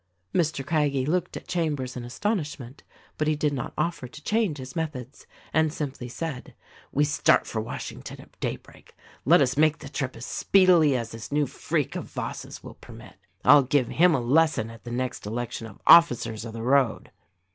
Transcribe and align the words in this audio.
THE 0.31 0.39
RECORDING 0.39 0.85
ANGEL 0.97 1.01
179 1.13 1.13
Mr. 1.13 1.13
Craggie 1.13 1.13
looked 1.13 1.37
at 1.37 1.47
Chambers 1.47 1.95
in 1.95 2.03
astonishment; 2.03 2.83
but 3.19 3.27
he 3.27 3.35
did 3.35 3.53
not 3.53 3.73
offer 3.77 4.07
to 4.07 4.23
change 4.23 4.57
his 4.57 4.75
methods, 4.75 5.27
and 5.53 5.71
simply 5.71 6.09
said, 6.09 6.55
"We 6.91 7.03
start 7.03 7.45
for 7.45 7.61
Washington 7.61 8.19
at 8.21 8.39
daybreak— 8.39 8.95
let 9.25 9.41
us 9.41 9.57
make 9.57 9.77
the 9.77 9.89
trip 9.89 10.15
as 10.15 10.25
speedily 10.25 10.97
as 10.97 11.11
this 11.11 11.31
new 11.31 11.45
freak 11.45 11.95
of 11.95 12.05
Voss's 12.05 12.63
will 12.63 12.73
permit. 12.81 13.17
I'll 13.45 13.61
give 13.61 13.89
him 13.89 14.15
a 14.15 14.19
lesson 14.21 14.71
at 14.71 14.85
the 14.85 14.91
next 14.91 15.27
election 15.27 15.67
of 15.67 15.79
officers 15.85 16.45
of 16.45 16.53
the 16.53 16.63
road." 16.63 17.11